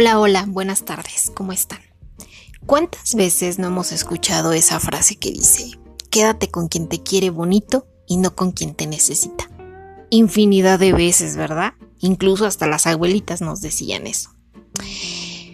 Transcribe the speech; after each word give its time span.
Hola, 0.00 0.20
hola, 0.20 0.44
buenas 0.46 0.84
tardes, 0.84 1.32
¿cómo 1.34 1.50
están? 1.50 1.80
¿Cuántas 2.66 3.16
veces 3.16 3.58
no 3.58 3.66
hemos 3.66 3.90
escuchado 3.90 4.52
esa 4.52 4.78
frase 4.78 5.16
que 5.16 5.32
dice, 5.32 5.72
quédate 6.08 6.52
con 6.52 6.68
quien 6.68 6.88
te 6.88 7.02
quiere 7.02 7.30
bonito 7.30 7.88
y 8.06 8.18
no 8.18 8.36
con 8.36 8.52
quien 8.52 8.76
te 8.76 8.86
necesita? 8.86 9.50
Infinidad 10.10 10.78
de 10.78 10.92
veces, 10.92 11.34
¿verdad? 11.34 11.72
Incluso 11.98 12.46
hasta 12.46 12.68
las 12.68 12.86
abuelitas 12.86 13.40
nos 13.40 13.60
decían 13.60 14.06
eso. 14.06 14.30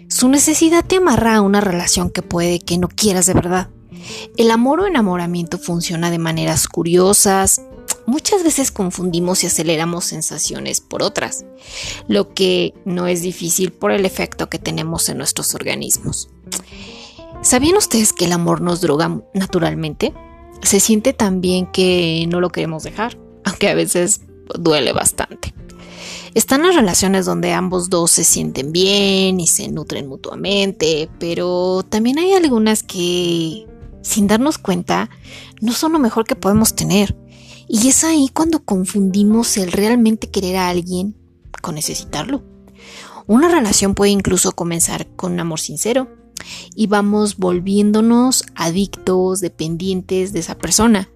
Su 0.09 0.29
necesidad 0.29 0.85
te 0.85 0.97
amarra 0.97 1.37
a 1.37 1.41
una 1.41 1.59
relación 1.59 2.11
que 2.11 2.21
puede 2.21 2.59
que 2.59 2.77
no 2.77 2.87
quieras 2.87 3.25
de 3.25 3.33
verdad. 3.33 3.71
El 4.37 4.51
amor 4.51 4.81
o 4.81 4.85
enamoramiento 4.85 5.57
funciona 5.57 6.11
de 6.11 6.19
maneras 6.19 6.67
curiosas, 6.67 7.63
Muchas 8.07 8.43
veces 8.43 8.71
confundimos 8.71 9.43
y 9.43 9.47
aceleramos 9.47 10.05
sensaciones 10.05 10.79
por 10.81 11.01
otras, 11.01 11.45
lo 12.07 12.33
que 12.33 12.73
no 12.85 13.07
es 13.07 13.21
difícil 13.21 13.71
por 13.71 13.91
el 13.91 14.05
efecto 14.05 14.49
que 14.49 14.59
tenemos 14.59 15.09
en 15.09 15.17
nuestros 15.17 15.55
organismos. 15.55 16.29
¿Sabían 17.41 17.77
ustedes 17.77 18.13
que 18.13 18.25
el 18.25 18.31
amor 18.31 18.61
nos 18.61 18.81
droga 18.81 19.21
naturalmente? 19.33 20.13
Se 20.61 20.79
siente 20.79 21.13
tan 21.13 21.41
bien 21.41 21.71
que 21.71 22.25
no 22.29 22.39
lo 22.41 22.49
queremos 22.49 22.83
dejar, 22.83 23.17
aunque 23.43 23.69
a 23.69 23.75
veces 23.75 24.21
duele 24.59 24.93
bastante. 24.93 25.53
Están 26.35 26.63
las 26.63 26.75
relaciones 26.75 27.25
donde 27.25 27.53
ambos 27.53 27.89
dos 27.89 28.11
se 28.11 28.23
sienten 28.23 28.71
bien 28.71 29.39
y 29.39 29.47
se 29.47 29.69
nutren 29.69 30.07
mutuamente, 30.07 31.09
pero 31.17 31.83
también 31.87 32.19
hay 32.19 32.33
algunas 32.33 32.83
que, 32.83 33.65
sin 34.01 34.27
darnos 34.27 34.57
cuenta, 34.57 35.09
no 35.61 35.71
son 35.71 35.93
lo 35.93 35.99
mejor 35.99 36.25
que 36.25 36.35
podemos 36.35 36.75
tener. 36.75 37.15
Y 37.77 37.89
es 37.89 38.05
ahí 38.05 38.29
cuando 38.33 38.63
confundimos 38.63 39.57
el 39.57 39.69
realmente 39.69 40.31
querer 40.31 40.55
a 40.55 40.69
alguien 40.69 41.13
con 41.61 41.75
necesitarlo. 41.75 42.41
Una 43.27 43.49
relación 43.49 43.95
puede 43.95 44.11
incluso 44.11 44.53
comenzar 44.53 45.07
con 45.17 45.33
un 45.33 45.41
amor 45.41 45.59
sincero 45.59 46.07
y 46.73 46.87
vamos 46.87 47.35
volviéndonos 47.35 48.45
adictos, 48.55 49.41
dependientes 49.41 50.31
de 50.31 50.39
esa 50.39 50.57
persona 50.57 51.09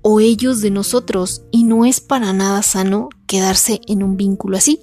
o 0.00 0.20
ellos 0.20 0.60
de 0.60 0.70
nosotros 0.70 1.42
y 1.50 1.64
no 1.64 1.84
es 1.84 1.98
para 1.98 2.32
nada 2.32 2.62
sano 2.62 3.08
quedarse 3.26 3.80
en 3.88 4.04
un 4.04 4.16
vínculo 4.16 4.56
así, 4.56 4.78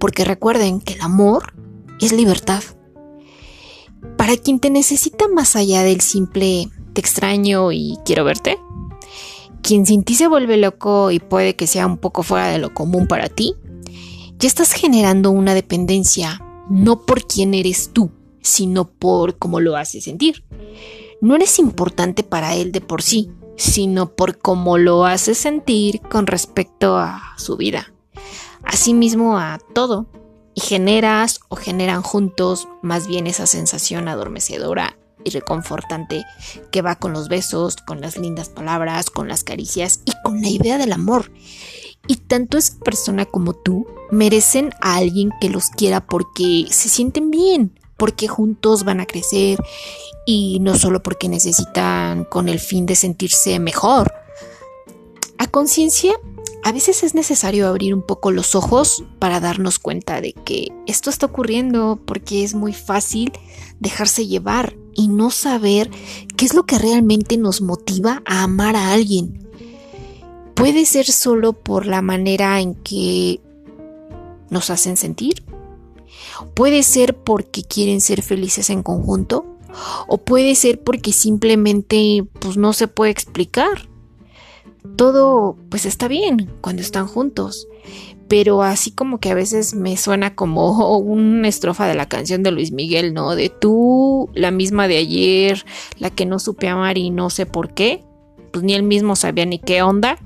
porque 0.00 0.24
recuerden 0.24 0.80
que 0.80 0.94
el 0.94 1.02
amor 1.02 1.52
es 2.00 2.12
libertad. 2.12 2.62
Para 4.16 4.38
quien 4.38 4.60
te 4.60 4.70
necesita 4.70 5.28
más 5.28 5.56
allá 5.56 5.82
del 5.82 6.00
simple 6.00 6.70
te 6.94 7.02
extraño 7.02 7.70
y 7.70 7.98
quiero 8.06 8.24
verte, 8.24 8.58
quien 9.68 9.84
sin 9.84 10.02
ti 10.02 10.14
se 10.14 10.28
vuelve 10.28 10.56
loco 10.56 11.10
y 11.10 11.18
puede 11.18 11.54
que 11.54 11.66
sea 11.66 11.86
un 11.86 11.98
poco 11.98 12.22
fuera 12.22 12.48
de 12.48 12.56
lo 12.56 12.72
común 12.72 13.06
para 13.06 13.28
ti, 13.28 13.54
ya 14.38 14.48
estás 14.48 14.72
generando 14.72 15.30
una 15.30 15.52
dependencia, 15.52 16.42
no 16.70 17.04
por 17.04 17.26
quién 17.26 17.52
eres 17.52 17.90
tú, 17.92 18.10
sino 18.40 18.88
por 18.88 19.36
cómo 19.36 19.60
lo 19.60 19.76
hace 19.76 20.00
sentir. 20.00 20.42
No 21.20 21.34
eres 21.36 21.58
importante 21.58 22.22
para 22.22 22.54
él 22.54 22.72
de 22.72 22.80
por 22.80 23.02
sí, 23.02 23.30
sino 23.58 24.14
por 24.14 24.38
cómo 24.38 24.78
lo 24.78 25.04
hace 25.04 25.34
sentir 25.34 26.00
con 26.00 26.26
respecto 26.26 26.96
a 26.96 27.34
su 27.36 27.58
vida, 27.58 27.92
asimismo 28.62 29.36
a 29.36 29.58
todo, 29.74 30.06
y 30.54 30.62
generas 30.62 31.40
o 31.50 31.56
generan 31.56 32.00
juntos 32.00 32.68
más 32.80 33.06
bien 33.06 33.26
esa 33.26 33.46
sensación 33.46 34.08
adormecedora 34.08 34.97
y 35.24 35.30
reconfortante 35.30 36.24
que 36.70 36.82
va 36.82 36.96
con 36.96 37.12
los 37.12 37.28
besos, 37.28 37.76
con 37.76 38.00
las 38.00 38.16
lindas 38.16 38.48
palabras, 38.48 39.10
con 39.10 39.28
las 39.28 39.44
caricias 39.44 40.00
y 40.04 40.12
con 40.24 40.40
la 40.42 40.48
idea 40.48 40.78
del 40.78 40.92
amor. 40.92 41.30
Y 42.06 42.16
tanto 42.16 42.56
esa 42.56 42.78
persona 42.78 43.26
como 43.26 43.52
tú 43.52 43.86
merecen 44.10 44.70
a 44.80 44.96
alguien 44.96 45.30
que 45.40 45.50
los 45.50 45.68
quiera 45.70 46.04
porque 46.04 46.66
se 46.70 46.88
sienten 46.88 47.30
bien, 47.30 47.78
porque 47.96 48.28
juntos 48.28 48.84
van 48.84 49.00
a 49.00 49.06
crecer 49.06 49.58
y 50.24 50.58
no 50.60 50.76
solo 50.78 51.02
porque 51.02 51.28
necesitan 51.28 52.24
con 52.24 52.48
el 52.48 52.60
fin 52.60 52.86
de 52.86 52.94
sentirse 52.94 53.58
mejor. 53.58 54.14
A 55.36 55.46
conciencia, 55.46 56.14
a 56.64 56.72
veces 56.72 57.02
es 57.02 57.14
necesario 57.14 57.68
abrir 57.68 57.94
un 57.94 58.02
poco 58.02 58.30
los 58.30 58.54
ojos 58.54 59.04
para 59.18 59.40
darnos 59.40 59.78
cuenta 59.78 60.20
de 60.20 60.32
que 60.32 60.68
esto 60.86 61.10
está 61.10 61.26
ocurriendo 61.26 61.98
porque 62.04 62.44
es 62.44 62.54
muy 62.54 62.72
fácil 62.72 63.32
dejarse 63.80 64.26
llevar 64.26 64.74
y 64.98 65.06
no 65.06 65.30
saber 65.30 65.90
qué 66.36 66.44
es 66.44 66.54
lo 66.54 66.66
que 66.66 66.76
realmente 66.76 67.36
nos 67.36 67.60
motiva 67.60 68.20
a 68.26 68.42
amar 68.42 68.74
a 68.74 68.92
alguien. 68.92 69.48
Puede 70.54 70.84
ser 70.86 71.06
solo 71.06 71.52
por 71.52 71.86
la 71.86 72.02
manera 72.02 72.60
en 72.60 72.74
que 72.74 73.40
nos 74.50 74.70
hacen 74.70 74.96
sentir. 74.96 75.44
Puede 76.54 76.82
ser 76.82 77.16
porque 77.16 77.62
quieren 77.62 78.00
ser 78.00 78.22
felices 78.22 78.70
en 78.70 78.82
conjunto. 78.82 79.46
O 80.08 80.18
puede 80.18 80.56
ser 80.56 80.82
porque 80.82 81.12
simplemente 81.12 82.26
pues 82.40 82.56
no 82.56 82.72
se 82.72 82.88
puede 82.88 83.12
explicar. 83.12 83.88
Todo 84.96 85.56
pues 85.68 85.86
está 85.86 86.08
bien 86.08 86.50
cuando 86.60 86.82
están 86.82 87.06
juntos 87.06 87.68
pero 88.28 88.62
así 88.62 88.90
como 88.90 89.18
que 89.18 89.30
a 89.30 89.34
veces 89.34 89.74
me 89.74 89.96
suena 89.96 90.34
como 90.34 90.98
una 90.98 91.48
estrofa 91.48 91.86
de 91.86 91.94
la 91.94 92.08
canción 92.08 92.42
de 92.42 92.50
Luis 92.50 92.72
Miguel, 92.72 93.14
¿no? 93.14 93.34
De 93.34 93.48
tú, 93.48 94.28
la 94.34 94.50
misma 94.50 94.86
de 94.86 94.98
ayer, 94.98 95.64
la 95.98 96.10
que 96.10 96.26
no 96.26 96.38
supe 96.38 96.68
amar 96.68 96.98
y 96.98 97.10
no 97.10 97.30
sé 97.30 97.46
por 97.46 97.72
qué, 97.72 98.04
pues 98.52 98.62
ni 98.64 98.74
él 98.74 98.82
mismo 98.82 99.16
sabía 99.16 99.46
ni 99.46 99.58
qué 99.58 99.82
onda 99.82 100.18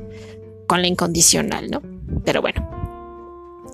con 0.67 0.83
la 0.83 0.89
incondicional, 0.89 1.71
¿no? 1.71 1.81
Pero 2.25 2.43
bueno. 2.43 2.69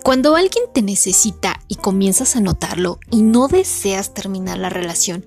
Cuando 0.05 0.37
alguien 0.37 0.65
te 0.73 0.81
necesita 0.81 1.61
y 1.67 1.75
comienzas 1.75 2.37
a 2.37 2.41
notarlo 2.41 2.99
y 3.11 3.23
no 3.23 3.49
deseas 3.49 4.15
terminar 4.15 4.59
la 4.59 4.71
relación, 4.71 5.27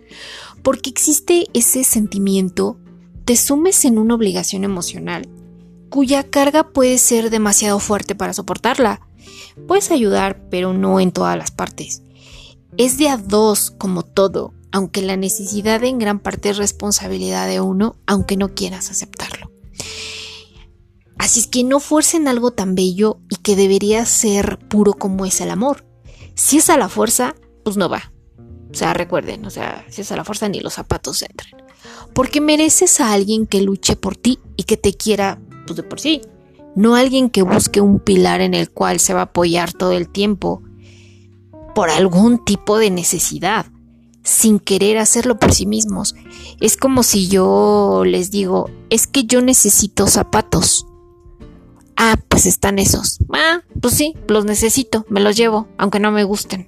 porque 0.64 0.90
existe 0.90 1.48
ese 1.54 1.84
sentimiento, 1.84 2.78
te 3.26 3.36
sumes 3.36 3.84
en 3.86 3.98
una 3.98 4.16
obligación 4.16 4.64
emocional 4.64 5.28
cuya 5.92 6.24
carga 6.24 6.70
puede 6.70 6.98
ser 6.98 7.30
demasiado 7.30 7.78
fuerte 7.78 8.16
para 8.16 8.34
soportarla. 8.34 9.02
Puedes 9.68 9.92
ayudar, 9.92 10.42
pero 10.50 10.74
no 10.74 11.00
en 11.00 11.12
todas 11.12 11.38
las 11.38 11.52
partes. 11.52 12.02
Es 12.78 12.98
de 12.98 13.10
a 13.10 13.18
dos 13.18 13.72
como 13.78 14.02
todo, 14.02 14.54
aunque 14.72 15.02
la 15.02 15.18
necesidad 15.18 15.84
en 15.84 16.00
gran 16.00 16.20
parte 16.20 16.50
es 16.50 16.58
responsabilidad 16.58 17.48
de 17.48 17.60
uno, 17.60 17.98
aunque 18.08 18.38
no 18.38 18.56
quieras 18.56 18.90
aceptarlo. 18.90 19.52
Así 21.18 21.42
es 21.42 21.48
que 21.48 21.64
no 21.64 21.80
fuercen 21.80 22.28
algo 22.30 22.52
tan 22.52 22.74
bello 22.74 23.20
y 23.30 23.36
que 23.36 23.58
debería 23.58 24.06
ser 24.06 24.60
puro 24.70 24.94
como 24.94 25.26
es 25.26 25.42
el 25.42 25.52
amor. 25.52 25.86
Si 26.34 26.58
es 26.58 26.70
a 26.70 26.78
la 26.78 26.88
fuerza, 26.88 27.36
pues 27.64 27.76
no 27.76 27.90
va. 27.90 28.12
O 28.72 28.74
sea, 28.74 28.94
recuerden, 28.94 29.46
o 29.46 29.50
sea, 29.50 29.86
si 29.90 30.02
es 30.02 30.12
a 30.14 30.16
la 30.16 30.24
fuerza 30.24 30.48
ni 30.48 30.62
los 30.62 30.74
zapatos 30.74 31.22
entran. 31.22 31.62
Porque 32.14 32.40
mereces 32.40 33.02
a 33.02 33.12
alguien 33.12 33.46
que 33.46 33.62
luche 33.62 33.98
por 33.98 34.16
ti 34.16 34.40
y 34.56 34.64
que 34.64 34.78
te 34.78 34.94
quiera 34.94 35.42
de 35.76 35.84
por 35.84 36.00
sí. 36.00 36.22
No 36.76 36.96
alguien 36.96 37.30
que 37.30 37.42
busque 37.42 37.82
un 37.82 38.00
pilar 38.00 38.42
en 38.42 38.54
el 38.54 38.70
cual 38.70 39.00
se 39.00 39.14
va 39.14 39.22
a 39.22 39.24
apoyar 39.24 39.74
todo 39.74 39.92
el 39.92 40.08
tiempo 40.08 40.62
por 41.76 41.90
algún 41.90 42.44
tipo 42.44 42.78
de 42.78 42.92
necesidad, 42.92 43.66
sin 44.24 44.60
querer 44.60 44.98
hacerlo 44.98 45.38
por 45.38 45.54
sí 45.54 45.66
mismos. 45.66 46.16
Es 46.60 46.78
como 46.78 47.04
si 47.04 47.28
yo 47.28 48.04
les 48.06 48.32
digo, 48.32 48.70
es 48.90 49.08
que 49.08 49.26
yo 49.26 49.42
necesito 49.42 50.08
zapatos. 50.08 50.86
Ah, 51.98 52.18
pues 52.30 52.46
están 52.46 52.80
esos. 52.80 53.20
Ah, 53.34 53.62
pues 53.82 53.94
sí, 53.96 54.16
los 54.28 54.46
necesito, 54.46 55.06
me 55.10 55.20
los 55.20 55.36
llevo, 55.36 55.68
aunque 55.78 56.00
no 56.00 56.12
me 56.12 56.24
gusten. 56.24 56.68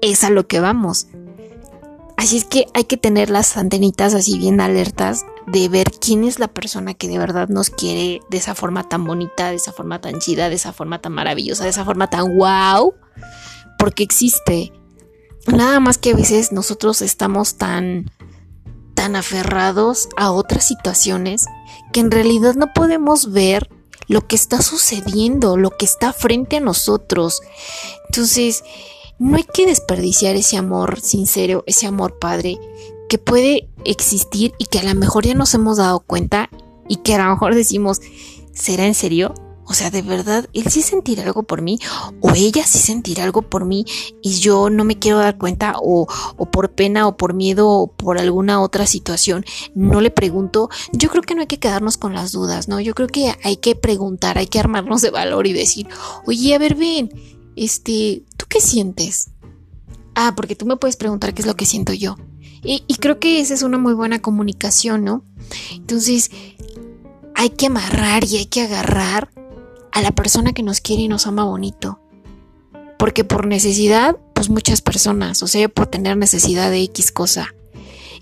Es 0.00 0.22
a 0.22 0.30
lo 0.30 0.46
que 0.46 0.60
vamos. 0.60 1.08
Así 2.16 2.36
es 2.36 2.44
que 2.44 2.66
hay 2.74 2.84
que 2.84 2.96
tener 2.96 3.30
las 3.30 3.56
antenitas 3.56 4.14
así 4.14 4.38
bien 4.38 4.60
alertas 4.60 5.24
de 5.46 5.68
ver 5.68 5.90
quién 5.90 6.24
es 6.24 6.38
la 6.38 6.48
persona 6.48 6.94
que 6.94 7.08
de 7.08 7.18
verdad 7.18 7.48
nos 7.48 7.70
quiere 7.70 8.20
de 8.30 8.38
esa 8.38 8.54
forma 8.54 8.88
tan 8.88 9.04
bonita, 9.04 9.50
de 9.50 9.56
esa 9.56 9.72
forma 9.72 10.00
tan 10.00 10.18
chida, 10.18 10.48
de 10.48 10.56
esa 10.56 10.72
forma 10.72 11.00
tan 11.00 11.12
maravillosa, 11.12 11.64
de 11.64 11.70
esa 11.70 11.84
forma 11.84 12.08
tan 12.08 12.36
wow, 12.36 12.94
porque 13.78 14.02
existe. 14.02 14.72
Nada 15.46 15.80
más 15.80 15.98
que 15.98 16.12
a 16.12 16.16
veces 16.16 16.52
nosotros 16.52 17.02
estamos 17.02 17.56
tan 17.56 18.10
tan 18.94 19.16
aferrados 19.16 20.08
a 20.16 20.30
otras 20.30 20.66
situaciones 20.66 21.46
que 21.92 22.00
en 22.00 22.10
realidad 22.10 22.54
no 22.54 22.72
podemos 22.72 23.32
ver 23.32 23.68
lo 24.06 24.26
que 24.26 24.36
está 24.36 24.62
sucediendo, 24.62 25.56
lo 25.56 25.70
que 25.70 25.84
está 25.84 26.12
frente 26.12 26.56
a 26.56 26.60
nosotros. 26.60 27.40
Entonces, 28.08 28.62
no 29.18 29.36
hay 29.36 29.44
que 29.44 29.66
desperdiciar 29.66 30.36
ese 30.36 30.56
amor 30.56 31.00
sincero, 31.00 31.64
ese 31.66 31.86
amor 31.86 32.18
padre 32.18 32.58
que 33.08 33.18
puede 33.18 33.68
existir 33.84 34.54
y 34.58 34.66
que 34.66 34.78
a 34.78 34.84
lo 34.84 34.94
mejor 34.94 35.24
ya 35.24 35.34
nos 35.34 35.54
hemos 35.54 35.76
dado 35.76 36.00
cuenta 36.00 36.50
y 36.88 36.96
que 36.96 37.14
a 37.14 37.24
lo 37.24 37.30
mejor 37.30 37.54
decimos, 37.54 38.00
¿será 38.52 38.86
en 38.86 38.94
serio? 38.94 39.34
O 39.66 39.72
sea, 39.72 39.90
de 39.90 40.02
verdad, 40.02 40.46
él 40.52 40.64
sí 40.68 40.82
sentirá 40.82 41.22
algo 41.22 41.42
por 41.42 41.62
mí 41.62 41.78
o 42.20 42.32
ella 42.32 42.66
sí 42.66 42.78
sentirá 42.78 43.24
algo 43.24 43.42
por 43.42 43.64
mí 43.64 43.86
y 44.22 44.38
yo 44.38 44.68
no 44.68 44.84
me 44.84 44.98
quiero 44.98 45.18
dar 45.18 45.38
cuenta 45.38 45.74
o, 45.82 46.06
o, 46.36 46.50
por 46.50 46.72
pena 46.72 47.08
o 47.08 47.16
por 47.16 47.32
miedo 47.32 47.70
o 47.70 47.86
por 47.86 48.18
alguna 48.18 48.60
otra 48.60 48.86
situación 48.86 49.44
no 49.74 50.02
le 50.02 50.10
pregunto. 50.10 50.68
Yo 50.92 51.08
creo 51.08 51.22
que 51.22 51.34
no 51.34 51.40
hay 51.40 51.46
que 51.46 51.58
quedarnos 51.58 51.96
con 51.96 52.12
las 52.12 52.32
dudas, 52.32 52.68
¿no? 52.68 52.78
Yo 52.78 52.94
creo 52.94 53.08
que 53.08 53.34
hay 53.42 53.56
que 53.56 53.74
preguntar, 53.74 54.36
hay 54.36 54.48
que 54.48 54.60
armarnos 54.60 55.00
de 55.00 55.10
valor 55.10 55.46
y 55.46 55.54
decir, 55.54 55.88
oye, 56.26 56.54
a 56.54 56.58
ver, 56.58 56.74
ven, 56.74 57.10
este, 57.56 58.22
¿tú 58.36 58.44
qué 58.48 58.60
sientes? 58.60 59.30
Ah, 60.14 60.34
porque 60.36 60.56
tú 60.56 60.66
me 60.66 60.76
puedes 60.76 60.96
preguntar 60.96 61.32
qué 61.32 61.40
es 61.40 61.46
lo 61.46 61.56
que 61.56 61.64
siento 61.64 61.94
yo. 61.94 62.16
Y, 62.64 62.82
y 62.86 62.94
creo 62.96 63.18
que 63.18 63.40
esa 63.40 63.54
es 63.54 63.62
una 63.62 63.78
muy 63.78 63.94
buena 63.94 64.20
comunicación, 64.20 65.04
¿no? 65.04 65.22
Entonces, 65.72 66.30
hay 67.34 67.50
que 67.50 67.66
amarrar 67.66 68.24
y 68.24 68.38
hay 68.38 68.46
que 68.46 68.62
agarrar 68.62 69.30
a 69.92 70.02
la 70.02 70.10
persona 70.10 70.52
que 70.52 70.62
nos 70.62 70.80
quiere 70.80 71.02
y 71.02 71.08
nos 71.08 71.26
ama 71.26 71.44
bonito. 71.44 72.00
Porque 72.98 73.24
por 73.24 73.46
necesidad, 73.46 74.16
pues 74.34 74.48
muchas 74.48 74.80
personas, 74.80 75.42
o 75.42 75.46
sea, 75.46 75.68
por 75.68 75.86
tener 75.86 76.16
necesidad 76.16 76.70
de 76.70 76.82
X 76.82 77.12
cosa 77.12 77.54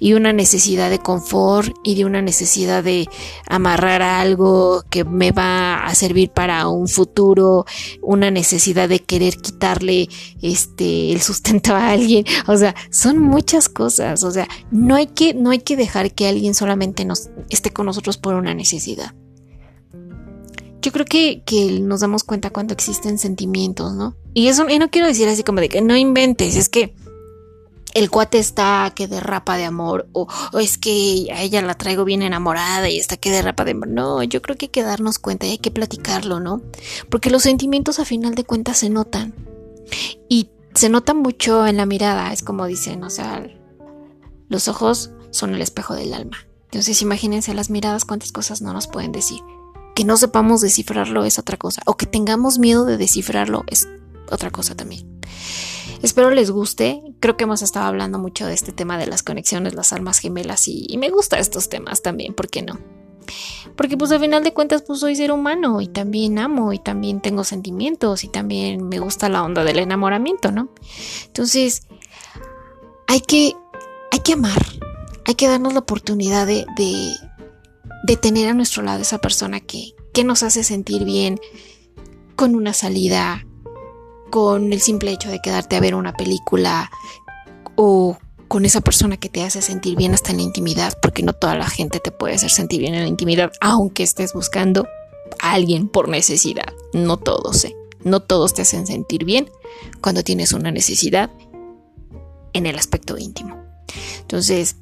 y 0.02 0.14
una 0.14 0.32
necesidad 0.32 0.90
de 0.90 0.98
confort 0.98 1.72
y 1.84 1.94
de 1.94 2.04
una 2.04 2.22
necesidad 2.22 2.82
de 2.82 3.08
amarrar 3.48 4.02
algo 4.02 4.82
que 4.90 5.04
me 5.04 5.30
va 5.30 5.86
a 5.86 5.94
servir 5.94 6.30
para 6.30 6.66
un 6.66 6.88
futuro, 6.88 7.66
una 8.00 8.32
necesidad 8.32 8.88
de 8.88 8.98
querer 8.98 9.36
quitarle 9.36 10.08
este 10.42 11.12
el 11.12 11.22
sustento 11.22 11.76
a 11.76 11.90
alguien, 11.90 12.24
o 12.48 12.56
sea, 12.56 12.74
son 12.90 13.20
muchas 13.20 13.68
cosas, 13.68 14.24
o 14.24 14.32
sea, 14.32 14.48
no 14.72 14.96
hay 14.96 15.06
que 15.06 15.34
no 15.34 15.50
hay 15.50 15.60
que 15.60 15.76
dejar 15.76 16.12
que 16.12 16.26
alguien 16.26 16.56
solamente 16.56 17.04
nos 17.04 17.30
esté 17.48 17.72
con 17.72 17.86
nosotros 17.86 18.18
por 18.18 18.34
una 18.34 18.54
necesidad. 18.54 19.14
Yo 20.80 20.90
creo 20.90 21.06
que, 21.06 21.44
que 21.46 21.78
nos 21.80 22.00
damos 22.00 22.24
cuenta 22.24 22.50
cuando 22.50 22.74
existen 22.74 23.18
sentimientos, 23.18 23.92
¿no? 23.92 24.16
Y 24.34 24.48
eso, 24.48 24.68
y 24.68 24.80
no 24.80 24.90
quiero 24.90 25.06
decir 25.06 25.28
así 25.28 25.44
como 25.44 25.60
de 25.60 25.68
que 25.68 25.80
no 25.80 25.96
inventes, 25.96 26.56
es 26.56 26.68
que 26.68 26.92
el 27.94 28.10
cuate 28.10 28.38
está 28.38 28.92
que 28.94 29.06
derrapa 29.06 29.56
de 29.56 29.64
amor 29.64 30.08
o, 30.12 30.28
es 30.58 30.78
que 30.78 31.28
a 31.32 31.42
ella 31.42 31.62
la 31.62 31.74
traigo 31.74 32.04
bien 32.04 32.22
enamorada 32.22 32.88
y 32.88 32.98
está 32.98 33.16
que 33.16 33.30
derrapa 33.30 33.64
de 33.64 33.72
amor. 33.72 33.88
No, 33.88 34.22
yo 34.22 34.42
creo 34.42 34.56
que 34.56 34.66
hay 34.66 34.70
que 34.70 34.82
darnos 34.82 35.18
cuenta 35.18 35.46
y 35.46 35.50
hay 35.50 35.58
que 35.58 35.70
platicarlo, 35.70 36.40
¿no? 36.40 36.62
Porque 37.10 37.30
los 37.30 37.42
sentimientos 37.42 37.98
a 37.98 38.04
final 38.04 38.34
de 38.34 38.44
cuentas 38.44 38.78
se 38.78 38.90
notan 38.90 39.34
y 40.28 40.50
se 40.74 40.88
notan 40.88 41.18
mucho 41.18 41.66
en 41.66 41.76
la 41.76 41.86
mirada, 41.86 42.32
es 42.32 42.42
como 42.42 42.66
dicen, 42.66 43.04
o 43.04 43.10
sea, 43.10 43.46
los 44.48 44.68
ojos 44.68 45.10
son 45.30 45.54
el 45.54 45.62
espejo 45.62 45.94
del 45.94 46.14
alma. 46.14 46.38
Entonces 46.64 47.02
imagínense 47.02 47.52
las 47.52 47.68
miradas 47.68 48.06
cuántas 48.06 48.32
cosas 48.32 48.62
no 48.62 48.72
nos 48.72 48.86
pueden 48.86 49.12
decir. 49.12 49.40
Que 49.94 50.04
no 50.04 50.16
sepamos 50.16 50.62
descifrarlo 50.62 51.24
es 51.24 51.38
otra 51.38 51.58
cosa, 51.58 51.82
o 51.84 51.98
que 51.98 52.06
tengamos 52.06 52.58
miedo 52.58 52.86
de 52.86 52.96
descifrarlo 52.96 53.64
es 53.66 53.86
otra 54.30 54.50
cosa 54.50 54.74
también. 54.74 55.11
Espero 56.02 56.30
les 56.30 56.50
guste. 56.50 57.00
Creo 57.20 57.36
que 57.36 57.44
hemos 57.44 57.62
estado 57.62 57.86
hablando 57.86 58.18
mucho 58.18 58.46
de 58.46 58.54
este 58.54 58.72
tema 58.72 58.98
de 58.98 59.06
las 59.06 59.22
conexiones, 59.22 59.74
las 59.74 59.92
almas 59.92 60.18
gemelas 60.18 60.66
y, 60.66 60.96
me 60.98 61.10
gustan 61.10 61.40
estos 61.40 61.68
temas 61.68 62.02
también, 62.02 62.34
¿por 62.34 62.48
qué 62.48 62.62
no? 62.62 62.78
Porque 63.76 63.96
pues 63.96 64.10
al 64.10 64.20
final 64.20 64.42
de 64.42 64.52
cuentas 64.52 64.82
pues 64.82 64.98
soy 64.98 65.14
ser 65.14 65.30
humano 65.30 65.80
y 65.80 65.86
también 65.86 66.38
amo 66.38 66.72
y 66.72 66.80
también 66.80 67.20
tengo 67.20 67.44
sentimientos 67.44 68.24
y 68.24 68.28
también 68.28 68.88
me 68.88 68.98
gusta 68.98 69.28
la 69.28 69.44
onda 69.44 69.62
del 69.62 69.78
enamoramiento, 69.78 70.50
¿no? 70.50 70.70
Entonces 71.26 71.82
hay 73.06 73.20
que, 73.20 73.54
hay 74.10 74.18
que 74.18 74.32
amar, 74.32 74.62
hay 75.24 75.34
que 75.34 75.46
darnos 75.46 75.72
la 75.72 75.80
oportunidad 75.80 76.48
de, 76.48 76.66
de, 76.76 77.12
de 78.04 78.16
tener 78.16 78.48
a 78.48 78.54
nuestro 78.54 78.82
lado 78.82 79.00
esa 79.00 79.18
persona 79.18 79.60
que, 79.60 79.94
que 80.12 80.24
nos 80.24 80.42
hace 80.42 80.64
sentir 80.64 81.04
bien 81.04 81.40
con 82.34 82.56
una 82.56 82.72
salida, 82.72 83.46
con 84.32 84.72
el 84.72 84.80
simple 84.80 85.12
hecho 85.12 85.28
de 85.28 85.42
quedarte 85.42 85.76
a 85.76 85.80
ver 85.80 85.94
una 85.94 86.14
película 86.14 86.90
o 87.76 88.16
con 88.48 88.64
esa 88.64 88.80
persona 88.80 89.18
que 89.18 89.28
te 89.28 89.42
hace 89.42 89.60
sentir 89.60 89.94
bien 89.94 90.14
hasta 90.14 90.30
en 90.30 90.38
la 90.38 90.42
intimidad, 90.42 90.98
porque 91.02 91.22
no 91.22 91.34
toda 91.34 91.54
la 91.54 91.68
gente 91.68 92.00
te 92.00 92.12
puede 92.12 92.36
hacer 92.36 92.48
sentir 92.48 92.80
bien 92.80 92.94
en 92.94 93.02
la 93.02 93.08
intimidad, 93.08 93.52
aunque 93.60 94.02
estés 94.02 94.32
buscando 94.32 94.88
a 95.42 95.52
alguien 95.52 95.86
por 95.86 96.08
necesidad. 96.08 96.72
No 96.94 97.18
todos, 97.18 97.66
¿eh? 97.66 97.76
No 98.04 98.20
todos 98.20 98.54
te 98.54 98.62
hacen 98.62 98.86
sentir 98.86 99.26
bien 99.26 99.50
cuando 100.00 100.24
tienes 100.24 100.54
una 100.54 100.70
necesidad 100.70 101.30
en 102.54 102.64
el 102.64 102.78
aspecto 102.78 103.18
íntimo. 103.18 103.62
Entonces, 104.20 104.76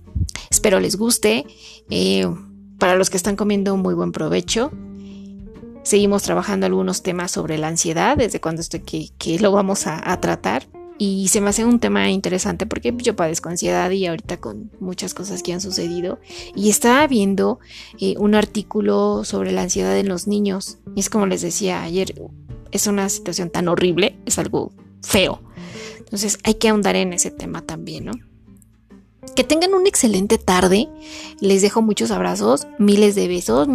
espero 0.49 0.79
les 0.79 0.95
guste. 0.95 1.45
Eh, 1.91 2.33
para 2.79 2.95
los 2.95 3.11
que 3.11 3.17
están 3.17 3.35
comiendo, 3.35 3.77
muy 3.77 3.95
buen 3.95 4.13
provecho. 4.13 4.71
Seguimos 5.91 6.23
trabajando 6.23 6.67
algunos 6.67 7.03
temas 7.03 7.33
sobre 7.33 7.59
la 7.59 7.67
ansiedad, 7.67 8.17
desde 8.17 8.41
cuando 8.41 8.63
estoy 8.63 8.79
que, 8.79 9.41
lo 9.41 9.51
vamos 9.51 9.89
a, 9.89 10.21
tratar. 10.21 10.69
Y 10.99 11.27
se 11.27 11.41
me 11.41 11.51
hace 11.51 11.65
un 11.65 11.81
tema 11.81 12.09
interesante 12.11 12.65
porque 12.65 12.95
yo 12.97 13.17
padezco 13.17 13.49
ansiedad 13.49 13.91
y 13.91 14.07
ahorita 14.07 14.37
con 14.37 14.71
muchas 14.79 15.15
cosas 15.15 15.43
que 15.43 15.53
han 15.53 15.61
sucedido. 15.61 16.21
Y 16.55 16.71
estaba 16.71 17.05
viendo 17.09 17.59
eh, 17.99 18.15
un 18.19 18.37
artículo 18.37 19.25
sobre 19.25 19.51
la 19.51 19.63
ansiedad 19.63 19.99
en 19.99 20.09
los 20.09 20.29
niños. 20.29 20.79
Y 20.95 21.01
es 21.01 21.11
como 21.11 21.27
les 21.27 21.43
decía 21.43 21.83
ayer, 21.83 22.15
es 22.71 22.87
una 22.87 23.09
situación 23.09 23.51
tan 23.51 23.67
horrible, 23.67 24.17
es 24.27 24.39
algo 24.39 24.73
feo. 25.03 25.43
Entonces 25.99 26.39
hay 26.45 26.55
que 26.55 26.69
ahondar 26.69 26.95
en 26.95 27.15
ese 27.15 27.33
tema 27.33 27.63
también, 27.63 28.05
¿no? 28.05 28.13
Que 29.35 29.45
tengan 29.45 29.75
una 29.75 29.89
excelente 29.89 30.39
tarde. 30.39 30.89
Les 31.41 31.63
dejo 31.63 31.83
muchos 31.83 32.11
abrazos, 32.11 32.67
miles 32.79 33.15
de 33.15 33.29
besos. 33.29 33.69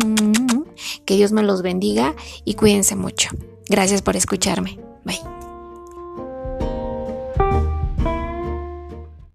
Que 1.06 1.16
Dios 1.16 1.32
me 1.32 1.44
los 1.44 1.62
bendiga 1.62 2.16
y 2.44 2.56
cuídense 2.56 2.96
mucho. 2.96 3.30
Gracias 3.68 4.02
por 4.02 4.16
escucharme. 4.16 4.80
Bye. 5.04 5.35